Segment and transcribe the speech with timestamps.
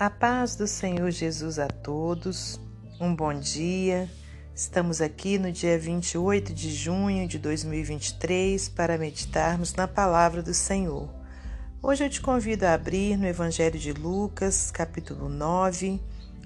[0.00, 2.58] A paz do Senhor Jesus a todos,
[2.98, 4.08] um bom dia.
[4.54, 11.06] Estamos aqui no dia 28 de junho de 2023 para meditarmos na palavra do Senhor.
[11.82, 16.00] Hoje eu te convido a abrir no Evangelho de Lucas, capítulo 9,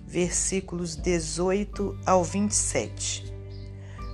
[0.05, 3.33] versículos 18 ao 27.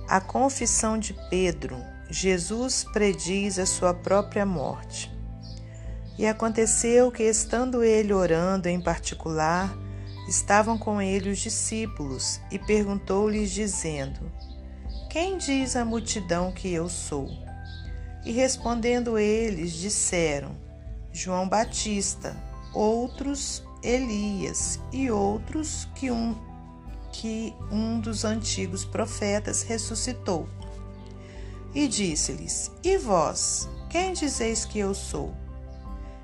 [0.07, 1.77] A confissão de Pedro.
[2.11, 5.11] Jesus prediz a sua própria morte.
[6.17, 9.75] E aconteceu que, estando ele orando em particular,
[10.27, 14.31] estavam com ele os discípulos e perguntou-lhes, dizendo:
[15.09, 17.29] Quem diz a multidão que eu sou?
[18.25, 20.55] E respondendo eles, disseram:
[21.11, 22.35] João Batista,
[22.73, 26.35] outros Elias e outros que um
[27.11, 30.47] que um dos antigos profetas ressuscitou.
[31.73, 35.33] E disse-lhes: E vós, quem dizeis que eu sou?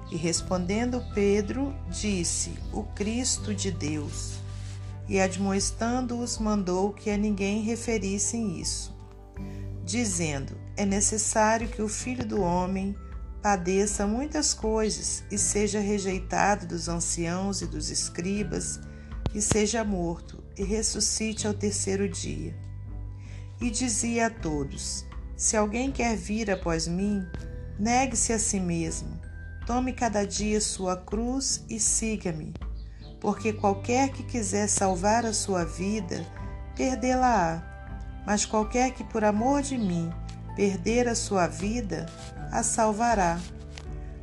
[0.09, 4.39] E respondendo Pedro, disse: O Cristo de Deus.
[5.07, 8.95] E admoestando-os, mandou que a ninguém referissem isso,
[9.83, 12.95] dizendo: É necessário que o filho do homem
[13.41, 18.79] padeça muitas coisas e seja rejeitado dos anciãos e dos escribas,
[19.33, 22.55] e seja morto, e ressuscite ao terceiro dia.
[23.59, 25.05] E dizia a todos:
[25.35, 27.25] Se alguém quer vir após mim,
[27.77, 29.26] negue-se a si mesmo
[29.67, 32.53] Tome cada dia sua cruz e siga-me,
[33.19, 36.25] porque qualquer que quiser salvar a sua vida,
[36.73, 37.61] perdê-la-á.
[38.25, 40.09] Mas qualquer que por amor de mim
[40.55, 42.05] perder a sua vida,
[42.49, 43.41] a salvará.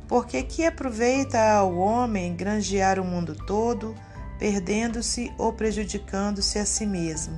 [0.07, 3.93] Porque que aproveita ao homem granjear o mundo todo,
[4.39, 7.35] perdendo-se ou prejudicando-se a si mesmo?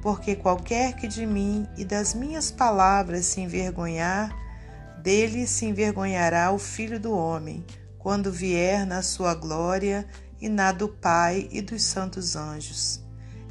[0.00, 4.34] Porque qualquer que de mim e das minhas palavras se envergonhar,
[5.06, 7.64] dele se envergonhará o Filho do Homem,
[7.96, 10.04] quando vier na sua glória
[10.40, 13.00] e na do Pai e dos santos anjos.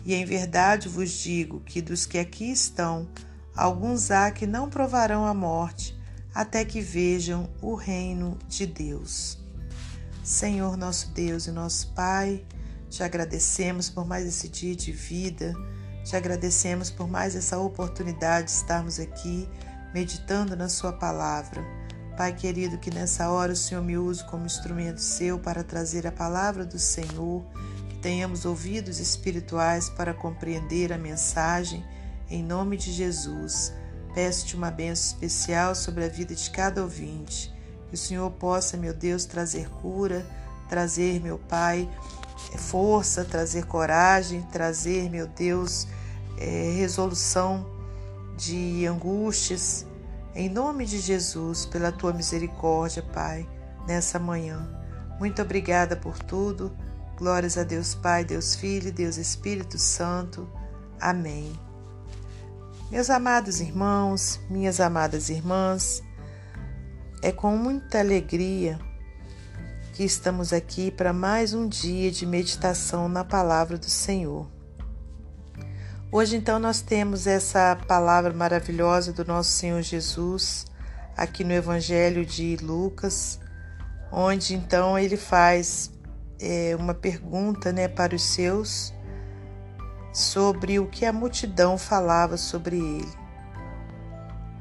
[0.04, 3.08] E em verdade vos digo que dos que aqui estão,
[3.56, 5.98] alguns há que não provarão a morte,
[6.34, 9.40] até que vejam o reino de Deus.
[10.26, 12.44] Senhor nosso Deus e nosso Pai,
[12.90, 15.54] te agradecemos por mais esse dia de vida,
[16.04, 19.48] te agradecemos por mais essa oportunidade de estarmos aqui
[19.96, 21.64] meditando na Sua palavra.
[22.18, 26.12] Pai querido, que nessa hora o Senhor me use como instrumento seu para trazer a
[26.12, 27.46] palavra do Senhor,
[27.88, 31.82] que tenhamos ouvidos espirituais para compreender a mensagem,
[32.30, 33.72] em nome de Jesus.
[34.14, 37.54] Peço-te uma bênção especial sobre a vida de cada ouvinte.
[37.88, 40.26] Que o Senhor possa, meu Deus, trazer cura,
[40.68, 41.90] trazer, meu Pai,
[42.58, 45.88] força, trazer coragem, trazer, meu Deus,
[46.38, 47.75] é, resolução
[48.36, 49.86] de angústias.
[50.34, 53.48] Em nome de Jesus, pela tua misericórdia, Pai,
[53.88, 54.68] nessa manhã.
[55.20, 56.76] Muito obrigada por tudo.
[57.18, 60.48] Glórias a Deus Pai, Deus Filho, Deus Espírito Santo.
[61.00, 61.58] Amém.
[62.92, 66.04] Meus amados irmãos, minhas amadas irmãs,
[67.22, 68.78] é com muita alegria
[69.94, 74.55] que estamos aqui para mais um dia de meditação na palavra do Senhor.
[76.12, 80.66] Hoje, então, nós temos essa palavra maravilhosa do nosso Senhor Jesus
[81.18, 83.40] aqui no Evangelho de Lucas,
[84.12, 85.92] onde então ele faz
[86.40, 88.94] é, uma pergunta né, para os seus
[90.14, 93.14] sobre o que a multidão falava sobre ele.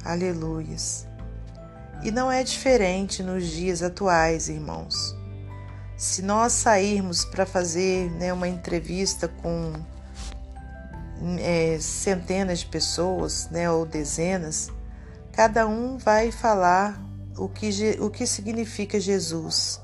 [0.04, 1.06] Aleluias.
[2.02, 5.14] E não é diferente nos dias atuais, irmãos.
[5.96, 9.72] Se nós sairmos para fazer né, uma entrevista com
[11.38, 14.70] é, centenas de pessoas, né, ou dezenas,
[15.32, 17.00] cada um vai falar
[17.36, 17.70] o que,
[18.00, 19.80] o que significa Jesus,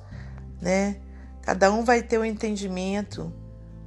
[0.61, 0.97] né?
[1.43, 3.33] Cada um vai ter o um entendimento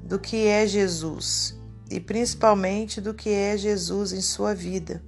[0.02, 1.58] do que é Jesus
[1.90, 5.02] e principalmente do que é Jesus em sua vida.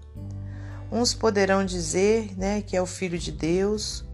[0.92, 4.06] Uns poderão dizer, né, que é o filho de Deus,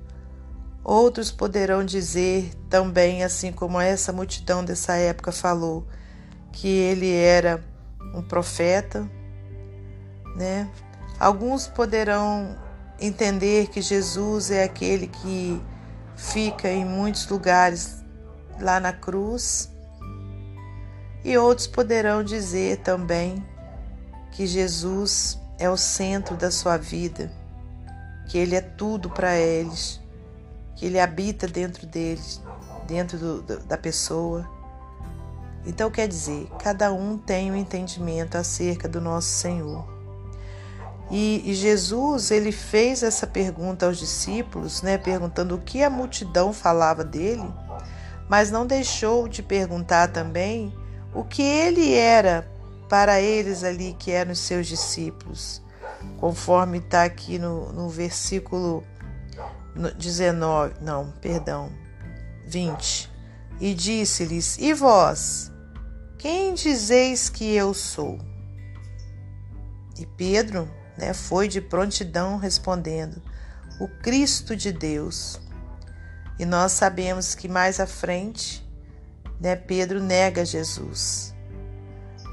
[0.83, 5.85] outros poderão dizer também, assim como essa multidão dessa época falou,
[6.51, 7.63] que ele era
[8.13, 9.09] um profeta,
[10.35, 10.69] né?
[11.19, 12.57] Alguns poderão
[12.99, 15.61] entender que Jesus é aquele que
[16.15, 18.03] fica em muitos lugares
[18.59, 19.71] lá na cruz,
[21.23, 23.45] e outros poderão dizer também
[24.31, 27.31] que Jesus é o centro da sua vida,
[28.27, 30.01] que Ele é tudo para eles,
[30.75, 32.41] que Ele habita dentro deles,
[32.87, 34.49] dentro do, da pessoa
[35.65, 39.87] então, quer dizer, cada um tem um entendimento acerca do nosso Senhor.
[41.09, 46.53] E, e, Jesus ele fez essa pergunta aos discípulos, né, perguntando o que a multidão
[46.53, 47.43] falava dele,
[48.29, 50.73] mas não deixou de perguntar também
[51.13, 52.49] o que ele era
[52.87, 55.61] para eles ali que eram os seus discípulos,
[56.17, 58.83] conforme está aqui no, no versículo
[59.97, 61.69] 19, não, perdão,
[62.47, 63.11] 20.
[63.59, 65.50] E disse-lhes: E vós,
[66.21, 68.19] quem dizeis que eu sou?
[69.97, 73.19] E Pedro né, foi de prontidão respondendo:
[73.79, 75.41] O Cristo de Deus.
[76.37, 78.63] E nós sabemos que mais à frente,
[79.39, 81.33] né, Pedro nega Jesus.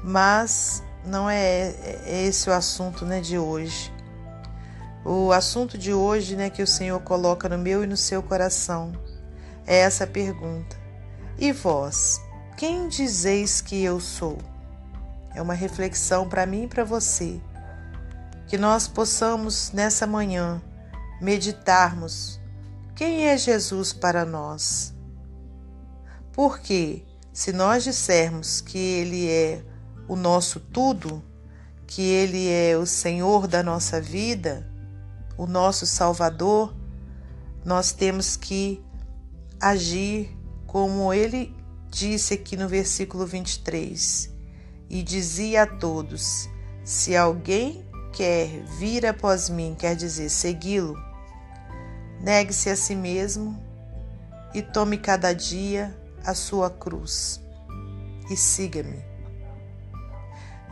[0.03, 1.73] Mas não é,
[2.05, 3.91] é esse o assunto né, de hoje.
[5.03, 8.93] O assunto de hoje né, que o Senhor coloca no meu e no seu coração
[9.65, 10.77] é essa pergunta:
[11.39, 12.21] E vós,
[12.59, 14.37] quem dizeis que eu sou?
[15.33, 17.39] É uma reflexão para mim e para você
[18.49, 20.61] que nós possamos nessa manhã
[21.21, 22.37] meditarmos
[22.97, 24.93] quem é Jesus para nós.
[26.33, 29.63] Porque se nós dissermos que Ele é
[30.05, 31.23] o nosso tudo,
[31.87, 34.69] que Ele é o Senhor da nossa vida,
[35.37, 36.75] o nosso Salvador,
[37.63, 38.83] nós temos que
[39.61, 41.57] agir como Ele
[41.89, 44.29] disse aqui no versículo 23.
[44.89, 46.49] E dizia a todos:
[46.83, 50.95] Se alguém quer vir após mim, quer dizer, segui-lo,
[52.21, 53.61] negue-se a si mesmo
[54.53, 55.95] e tome cada dia
[56.25, 57.39] a sua cruz
[58.29, 59.03] e siga-me.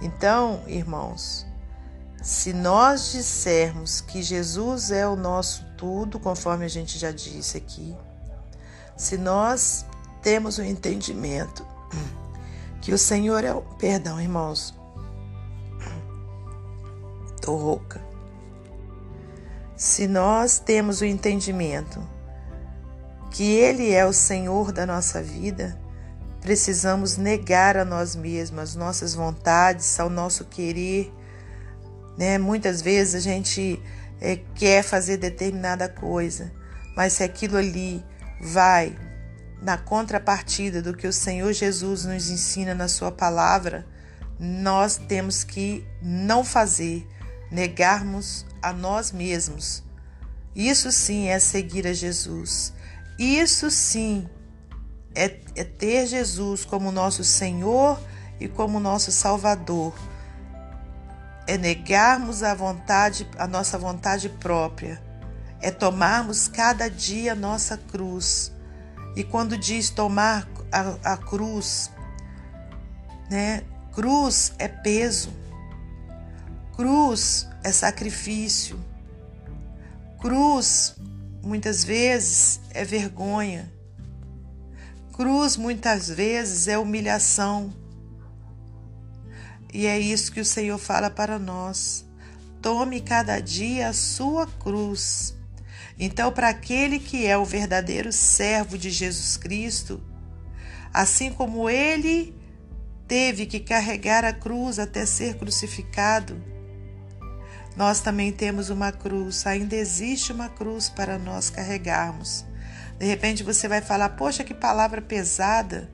[0.01, 1.45] Então, irmãos,
[2.21, 7.95] se nós dissermos que Jesus é o nosso tudo, conforme a gente já disse aqui,
[8.95, 9.85] se nós
[10.21, 11.65] temos o entendimento
[12.81, 13.61] que o Senhor é o.
[13.61, 14.77] Perdão, irmãos,
[17.47, 18.01] Tô rouca.
[19.73, 22.05] Se nós temos o entendimento
[23.31, 25.79] que Ele é o Senhor da nossa vida,
[26.41, 31.09] precisamos negar a nós mesmos, as nossas vontades, ao nosso querer.
[32.17, 32.37] Né?
[32.37, 33.81] Muitas vezes a gente
[34.19, 36.51] é, quer fazer determinada coisa,
[36.97, 38.03] mas se aquilo ali
[38.41, 38.93] vai
[39.62, 43.86] na contrapartida do que o Senhor Jesus nos ensina na Sua palavra,
[44.39, 47.07] nós temos que não fazer,
[47.51, 49.83] negarmos a nós mesmos.
[50.56, 52.74] Isso sim é seguir a Jesus.
[53.18, 54.27] Isso sim
[55.15, 58.00] é, é ter Jesus como nosso Senhor
[58.39, 59.94] e como nosso Salvador.
[61.48, 65.01] É negarmos a vontade, a nossa vontade própria.
[65.59, 68.51] É tomarmos cada dia nossa cruz.
[69.17, 71.89] E quando diz tomar a, a cruz,
[73.31, 73.63] né?
[73.91, 75.33] Cruz é peso.
[76.75, 78.79] Cruz é sacrifício.
[80.21, 80.95] Cruz,
[81.41, 83.73] muitas vezes, é vergonha.
[85.13, 87.73] Cruz, muitas vezes, é humilhação.
[89.73, 92.05] E é isso que o Senhor fala para nós.
[92.61, 95.35] Tome cada dia a sua cruz.
[96.00, 100.01] Então, para aquele que é o verdadeiro servo de Jesus Cristo,
[100.94, 102.35] assim como ele
[103.07, 106.41] teve que carregar a cruz até ser crucificado,
[107.75, 112.44] nós também temos uma cruz, ainda existe uma cruz para nós carregarmos.
[112.97, 115.87] De repente você vai falar: Poxa, que palavra pesada,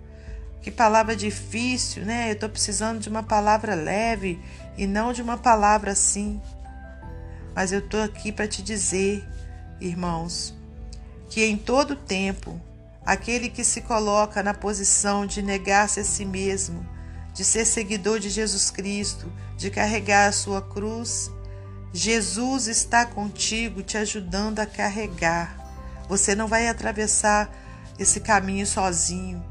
[0.61, 2.29] que palavra difícil, né?
[2.29, 4.39] Eu estou precisando de uma palavra leve
[4.77, 6.41] e não de uma palavra assim.
[7.53, 9.27] Mas eu estou aqui para te dizer,
[9.79, 10.53] irmãos,
[11.29, 12.59] que em todo tempo,
[13.05, 16.85] aquele que se coloca na posição de negar-se a si mesmo,
[17.33, 21.31] de ser seguidor de Jesus Cristo, de carregar a sua cruz,
[21.91, 25.55] Jesus está contigo, te ajudando a carregar.
[26.09, 27.51] Você não vai atravessar
[27.99, 29.43] esse caminho sozinho.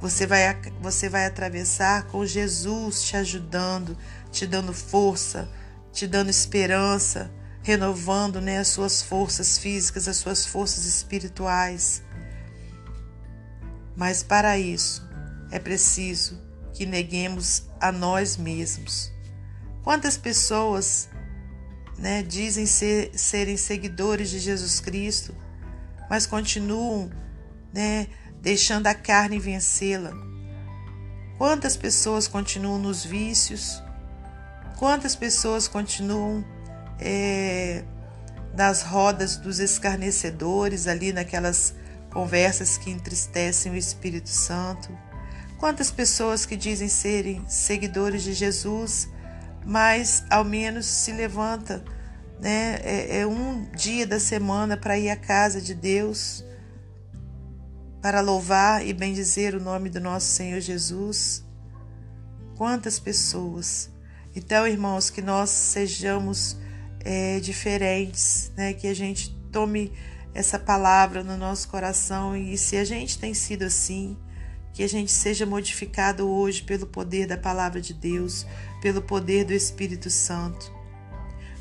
[0.00, 3.96] Você vai, você vai atravessar com Jesus te ajudando,
[4.30, 5.48] te dando força,
[5.92, 7.30] te dando esperança,
[7.62, 12.02] renovando né, as suas forças físicas, as suas forças espirituais.
[13.96, 15.08] Mas para isso
[15.50, 16.40] é preciso
[16.72, 19.12] que neguemos a nós mesmos
[19.82, 21.08] Quantas pessoas
[21.98, 25.34] né, dizem ser, serem seguidores de Jesus Cristo,
[26.08, 27.10] mas continuam
[27.72, 28.06] né,
[28.40, 30.12] deixando a carne vencê-la?
[31.36, 33.82] Quantas pessoas continuam nos vícios?
[34.78, 36.44] Quantas pessoas continuam
[37.04, 37.84] é,
[38.54, 41.74] nas rodas dos escarnecedores, ali naquelas
[42.10, 44.96] conversas que entristecem o Espírito Santo?
[45.58, 49.08] Quantas pessoas que dizem serem seguidores de Jesus,
[49.64, 51.84] mas ao menos se levanta,
[52.40, 52.80] né?
[52.82, 56.44] É, é um dia da semana para ir à casa de Deus,
[58.00, 61.44] para louvar e bendizer o nome do nosso Senhor Jesus.
[62.56, 63.88] Quantas pessoas!
[64.34, 66.56] Então, irmãos, que nós sejamos
[67.04, 68.72] é, diferentes, né?
[68.72, 69.92] Que a gente tome
[70.34, 74.16] essa palavra no nosso coração e se a gente tem sido assim,
[74.72, 78.46] que a gente seja modificado hoje pelo poder da palavra de Deus,
[78.80, 80.72] pelo poder do Espírito Santo.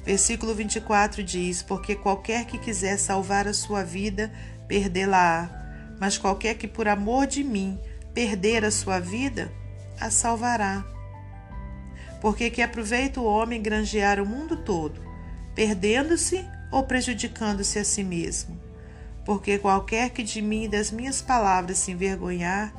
[0.06, 4.32] Versículo 24 diz: Porque qualquer que quiser salvar a sua vida,
[4.68, 7.80] perdê-la-á, mas qualquer que por amor de mim
[8.14, 9.52] perder a sua vida,
[10.00, 10.86] a salvará.
[12.20, 15.02] Porque que aproveita o homem granjear o mundo todo,
[15.56, 18.60] perdendo-se ou prejudicando-se a si mesmo?
[19.26, 22.74] Porque qualquer que de mim e das minhas palavras se envergonhar,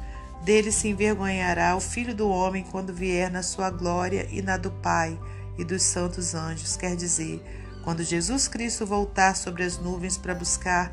[0.45, 4.71] dele se envergonhará o Filho do Homem quando vier na sua glória e na do
[4.71, 5.19] Pai
[5.59, 6.77] e dos santos anjos.
[6.77, 7.43] Quer dizer,
[7.85, 10.91] quando Jesus Cristo voltar sobre as nuvens para buscar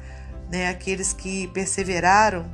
[0.52, 2.46] né, aqueles que perseveraram,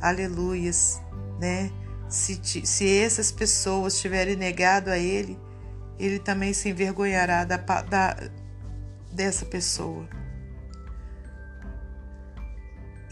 [0.00, 1.00] aleluias,
[1.38, 1.70] né?
[2.08, 5.38] Se, se essas pessoas tiverem negado a Ele,
[6.02, 8.16] Ele também se envergonhará da, da,
[9.12, 10.08] dessa pessoa.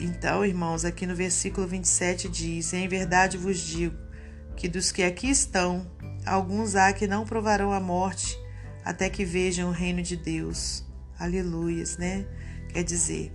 [0.01, 3.97] Então, irmãos, aqui no versículo 27 diz: Em verdade vos digo
[4.57, 5.89] que dos que aqui estão,
[6.27, 8.37] alguns há que não provarão a morte
[8.85, 10.85] até que vejam o reino de Deus.
[11.17, 12.27] Aleluias, né?
[12.71, 13.33] Quer dizer,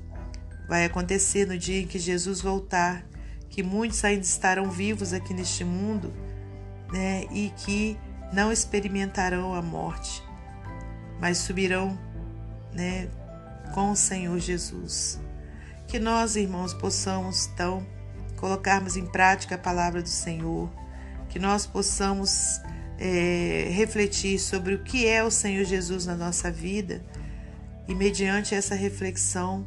[0.67, 3.07] vai acontecer no dia em que Jesus voltar,
[3.49, 6.11] que muitos ainda estarão vivos aqui neste mundo,
[6.91, 7.23] né?
[7.31, 7.97] E que
[8.31, 10.23] não experimentarão a morte,
[11.19, 11.97] mas subirão,
[12.73, 13.09] né?
[13.73, 15.19] Com o Senhor Jesus.
[15.87, 17.85] Que nós, irmãos, possamos então
[18.37, 20.69] colocarmos em prática a palavra do Senhor,
[21.29, 22.61] que nós possamos
[22.97, 27.03] é, refletir sobre o que é o Senhor Jesus na nossa vida
[27.87, 29.65] e, mediante essa reflexão,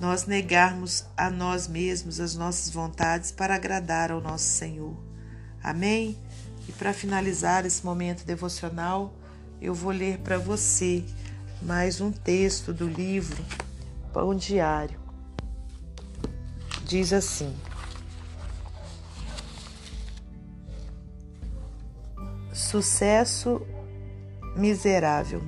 [0.00, 4.96] nós negarmos a nós mesmos as nossas vontades para agradar ao nosso Senhor.
[5.62, 6.16] Amém?
[6.68, 9.12] E para finalizar esse momento devocional,
[9.60, 11.04] eu vou ler para você
[11.62, 13.42] mais um texto do livro
[14.12, 15.08] Pão Diário
[16.88, 17.54] diz assim:
[22.52, 23.60] Sucesso
[24.56, 25.42] miserável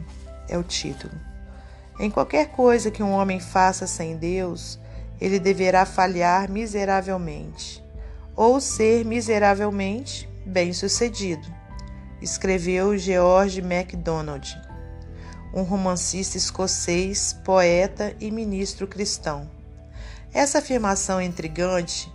[0.48, 1.14] é o título.
[1.98, 4.78] Em qualquer coisa que um homem faça sem Deus,
[5.20, 7.82] ele deverá falhar miseravelmente
[8.36, 11.46] ou ser miseravelmente bem-sucedido,
[12.20, 14.56] escreveu George MacDonald,
[15.54, 19.50] um romancista escocês, poeta e ministro cristão.
[20.32, 22.12] Essa afirmação intrigante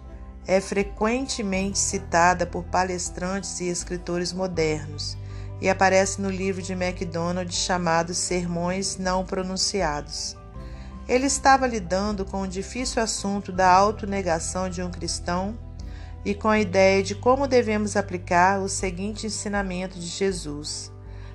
[0.47, 5.17] é frequentemente citada por palestrantes e escritores modernos
[5.59, 10.37] e aparece no livro de MacDonald chamado Sermões Não Pronunciados.
[11.07, 15.57] Ele estava lidando com o difícil assunto da autonegação de um cristão
[16.25, 20.91] e com a ideia de como devemos aplicar o seguinte ensinamento de Jesus: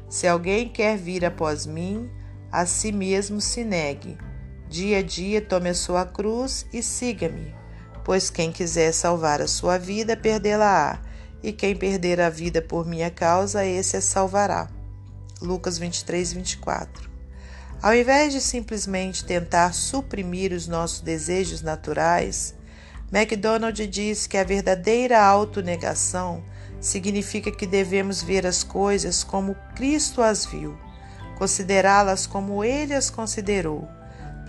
[0.09, 2.11] Se alguém quer vir após mim,
[2.51, 4.19] a si mesmo se negue
[4.71, 7.53] Dia a dia tome a sua cruz e siga-me,
[8.05, 11.03] pois quem quiser salvar a sua vida, perdê-la-á,
[11.43, 14.71] e quem perder a vida por minha causa, esse a salvará.
[15.43, 17.11] Lucas 23, 24.
[17.83, 22.55] Ao invés de simplesmente tentar suprimir os nossos desejos naturais,
[23.13, 26.45] MacDonald diz que a verdadeira autonegação
[26.81, 30.79] significa que devemos ver as coisas como Cristo as viu,
[31.37, 33.89] considerá-las como ele as considerou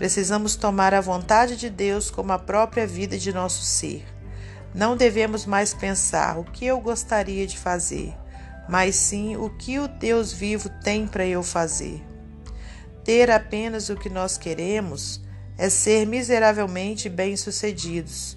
[0.02, 4.04] Precisamos tomar a vontade de Deus como a própria vida de nosso ser.
[4.74, 8.12] Não devemos mais pensar o que eu gostaria de fazer,
[8.68, 12.02] mas sim o que o Deus vivo tem para eu fazer.
[13.04, 15.20] Ter apenas o que nós queremos
[15.56, 18.36] é ser miseravelmente bem-sucedidos.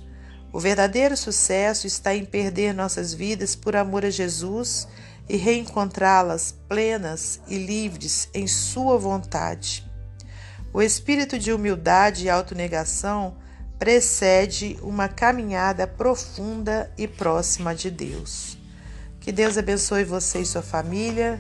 [0.56, 4.88] O verdadeiro sucesso está em perder nossas vidas por amor a Jesus
[5.28, 9.86] e reencontrá-las plenas e livres em Sua vontade.
[10.72, 13.36] O espírito de humildade e autonegação
[13.78, 18.58] precede uma caminhada profunda e próxima de Deus.
[19.20, 21.38] Que Deus abençoe você e sua família.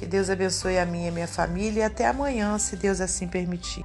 [0.00, 1.82] Que Deus abençoe a minha e minha família.
[1.82, 3.84] E até amanhã, se Deus assim permitir.